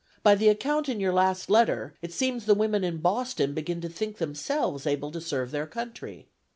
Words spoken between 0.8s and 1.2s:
in your